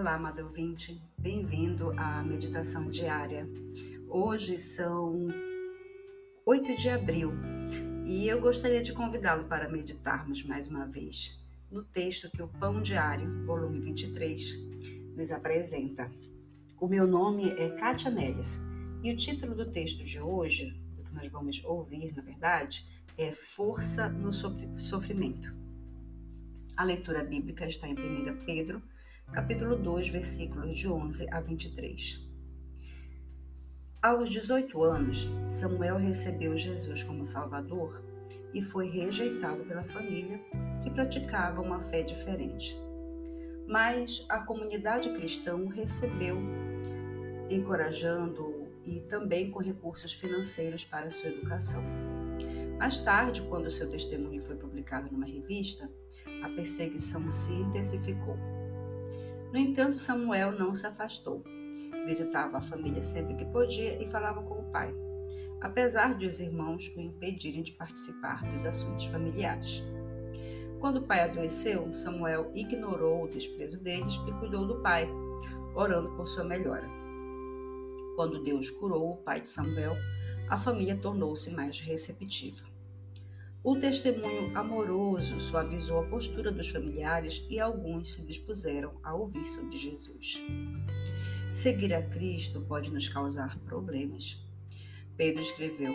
Olá, 0.00 0.14
amado 0.14 0.44
ouvinte, 0.44 0.98
bem-vindo 1.18 1.90
à 1.90 2.22
meditação 2.22 2.88
diária. 2.88 3.46
Hoje 4.08 4.56
são 4.56 5.28
8 6.46 6.74
de 6.74 6.88
abril 6.88 7.30
e 8.06 8.26
eu 8.26 8.40
gostaria 8.40 8.82
de 8.82 8.94
convidá-lo 8.94 9.44
para 9.44 9.68
meditarmos 9.68 10.42
mais 10.42 10.66
uma 10.66 10.86
vez 10.86 11.38
no 11.70 11.84
texto 11.84 12.30
que 12.30 12.40
o 12.40 12.48
Pão 12.48 12.80
Diário, 12.80 13.44
volume 13.44 13.78
23, 13.78 14.56
nos 15.14 15.30
apresenta. 15.32 16.10
O 16.80 16.88
meu 16.88 17.06
nome 17.06 17.50
é 17.50 17.68
Kátia 17.68 18.10
Neles 18.10 18.58
e 19.02 19.12
o 19.12 19.16
título 19.18 19.54
do 19.54 19.70
texto 19.70 20.02
de 20.02 20.18
hoje, 20.18 20.70
do 20.96 21.02
que 21.02 21.14
nós 21.14 21.28
vamos 21.28 21.62
ouvir, 21.62 22.16
na 22.16 22.22
verdade, 22.22 22.88
é 23.18 23.30
Força 23.30 24.08
no 24.08 24.32
Sofrimento. 24.32 25.54
A 26.74 26.84
leitura 26.84 27.22
bíblica 27.22 27.68
está 27.68 27.86
em 27.86 27.92
1 27.92 28.46
Pedro 28.46 28.82
capítulo 29.32 29.76
2, 29.76 30.08
versículos 30.08 30.76
de 30.76 30.88
11 30.88 31.28
a 31.30 31.40
23. 31.40 32.20
Aos 34.02 34.28
18 34.28 34.82
anos, 34.82 35.30
Samuel 35.48 35.98
recebeu 35.98 36.56
Jesus 36.56 37.04
como 37.04 37.24
Salvador 37.24 38.02
e 38.52 38.60
foi 38.60 38.88
rejeitado 38.88 39.62
pela 39.64 39.84
família, 39.84 40.40
que 40.82 40.90
praticava 40.90 41.62
uma 41.62 41.78
fé 41.78 42.02
diferente. 42.02 42.76
Mas 43.68 44.26
a 44.28 44.40
comunidade 44.40 45.12
cristã 45.12 45.54
o 45.54 45.68
recebeu, 45.68 46.36
encorajando-o 47.48 48.66
e 48.84 49.00
também 49.02 49.48
com 49.52 49.60
recursos 49.60 50.12
financeiros 50.12 50.84
para 50.84 51.08
sua 51.08 51.30
educação. 51.30 51.84
Mais 52.80 52.98
tarde, 52.98 53.42
quando 53.42 53.70
seu 53.70 53.88
testemunho 53.88 54.42
foi 54.42 54.56
publicado 54.56 55.08
numa 55.12 55.26
revista, 55.26 55.88
a 56.42 56.48
perseguição 56.48 57.30
se 57.30 57.52
intensificou. 57.52 58.36
No 59.52 59.58
entanto, 59.58 59.98
Samuel 59.98 60.52
não 60.52 60.74
se 60.74 60.86
afastou. 60.86 61.42
Visitava 62.06 62.58
a 62.58 62.62
família 62.62 63.02
sempre 63.02 63.34
que 63.34 63.44
podia 63.44 64.00
e 64.00 64.06
falava 64.06 64.42
com 64.42 64.60
o 64.60 64.70
pai, 64.70 64.94
apesar 65.60 66.16
de 66.16 66.26
os 66.26 66.40
irmãos 66.40 66.90
o 66.96 67.00
impedirem 67.00 67.62
de 67.62 67.72
participar 67.72 68.44
dos 68.50 68.64
assuntos 68.64 69.06
familiares. 69.06 69.82
Quando 70.78 70.98
o 70.98 71.02
pai 71.02 71.20
adoeceu, 71.20 71.92
Samuel 71.92 72.50
ignorou 72.54 73.24
o 73.24 73.28
desprezo 73.28 73.78
deles 73.82 74.18
e 74.26 74.32
cuidou 74.38 74.66
do 74.66 74.80
pai, 74.80 75.08
orando 75.74 76.10
por 76.16 76.26
sua 76.26 76.44
melhora. 76.44 76.88
Quando 78.16 78.42
Deus 78.42 78.70
curou 78.70 79.12
o 79.12 79.16
pai 79.16 79.40
de 79.40 79.48
Samuel, 79.48 79.94
a 80.48 80.56
família 80.56 80.96
tornou-se 80.96 81.50
mais 81.50 81.80
receptiva. 81.80 82.69
O 83.62 83.76
testemunho 83.76 84.56
amoroso 84.56 85.38
suavizou 85.38 85.98
a 85.98 86.06
postura 86.06 86.50
dos 86.50 86.68
familiares 86.68 87.44
e 87.50 87.60
alguns 87.60 88.14
se 88.14 88.22
dispuseram 88.22 88.98
a 89.02 89.14
ouvir 89.14 89.44
sobre 89.44 89.76
Jesus. 89.76 90.40
Seguir 91.52 91.92
a 91.92 92.02
Cristo 92.02 92.62
pode 92.62 92.90
nos 92.90 93.06
causar 93.06 93.58
problemas. 93.58 94.42
Pedro 95.14 95.42
escreveu: 95.42 95.94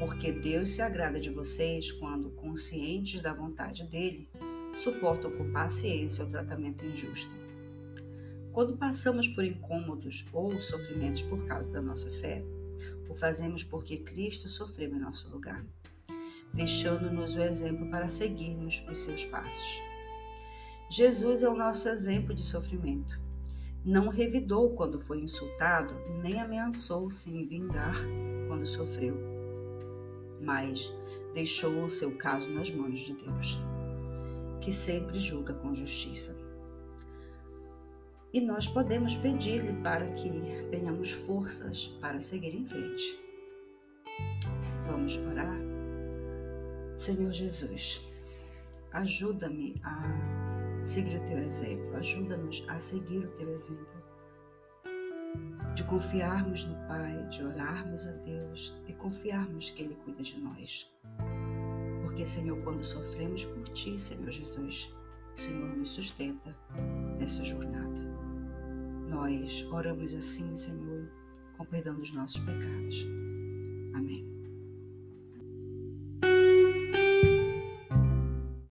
Porque 0.00 0.32
Deus 0.32 0.70
se 0.70 0.82
agrada 0.82 1.20
de 1.20 1.30
vocês 1.30 1.92
quando, 1.92 2.30
conscientes 2.30 3.20
da 3.20 3.32
vontade 3.32 3.84
dele, 3.84 4.28
suportam 4.74 5.30
com 5.30 5.52
paciência 5.52 6.24
o 6.24 6.28
tratamento 6.28 6.84
injusto. 6.84 7.30
Quando 8.52 8.76
passamos 8.76 9.28
por 9.28 9.44
incômodos 9.44 10.26
ou 10.32 10.60
sofrimentos 10.60 11.22
por 11.22 11.46
causa 11.46 11.70
da 11.70 11.80
nossa 11.80 12.10
fé, 12.10 12.42
o 13.08 13.14
fazemos 13.14 13.62
porque 13.62 13.98
Cristo 13.98 14.48
sofreu 14.48 14.90
em 14.90 14.98
nosso 14.98 15.30
lugar 15.30 15.64
deixando-nos 16.56 17.36
o 17.36 17.42
exemplo 17.42 17.86
para 17.90 18.08
seguirmos 18.08 18.82
os 18.90 18.98
seus 18.98 19.24
passos. 19.26 19.80
Jesus 20.88 21.42
é 21.42 21.48
o 21.48 21.56
nosso 21.56 21.88
exemplo 21.88 22.34
de 22.34 22.42
sofrimento. 22.42 23.20
Não 23.84 24.08
revidou 24.08 24.70
quando 24.70 25.00
foi 25.00 25.20
insultado, 25.20 25.94
nem 26.22 26.40
ameaçou 26.40 27.10
se 27.10 27.30
em 27.30 27.44
vingar 27.44 27.96
quando 28.48 28.66
sofreu, 28.66 29.16
mas 30.40 30.92
deixou 31.32 31.84
o 31.84 31.88
seu 31.88 32.16
caso 32.16 32.50
nas 32.52 32.70
mãos 32.70 33.00
de 33.00 33.12
Deus, 33.12 33.58
que 34.60 34.72
sempre 34.72 35.20
julga 35.20 35.54
com 35.54 35.74
justiça. 35.74 36.36
E 38.32 38.40
nós 38.40 38.66
podemos 38.66 39.14
pedir-lhe 39.14 39.72
para 39.82 40.06
que 40.12 40.30
tenhamos 40.70 41.10
forças 41.10 41.86
para 42.00 42.20
seguir 42.20 42.54
em 42.54 42.66
frente. 42.66 43.18
Vamos 44.86 45.16
orar? 45.18 45.65
Senhor 46.96 47.30
Jesus, 47.30 48.00
ajuda-me 48.92 49.78
a 49.84 50.82
seguir 50.82 51.18
o 51.18 51.24
teu 51.26 51.36
exemplo, 51.36 51.94
ajuda-nos 51.94 52.64
a 52.68 52.78
seguir 52.78 53.26
o 53.26 53.30
teu 53.32 53.50
exemplo, 53.50 54.02
de 55.74 55.84
confiarmos 55.84 56.64
no 56.64 56.74
Pai, 56.88 57.28
de 57.28 57.44
orarmos 57.44 58.06
a 58.06 58.12
Deus 58.12 58.74
e 58.88 58.94
confiarmos 58.94 59.70
que 59.72 59.82
Ele 59.82 59.94
cuida 59.96 60.22
de 60.22 60.40
nós. 60.40 60.90
Porque, 62.02 62.24
Senhor, 62.24 62.58
quando 62.64 62.82
sofremos 62.82 63.44
por 63.44 63.64
Ti, 63.74 63.98
Senhor 63.98 64.30
Jesus, 64.30 64.90
o 65.34 65.38
Senhor 65.38 65.76
nos 65.76 65.90
sustenta 65.90 66.56
nessa 67.20 67.44
jornada. 67.44 68.00
Nós 69.06 69.66
oramos 69.70 70.14
assim, 70.14 70.54
Senhor, 70.54 71.10
com 71.58 71.66
perdão 71.66 71.94
dos 71.96 72.10
nossos 72.10 72.38
pecados 72.38 73.06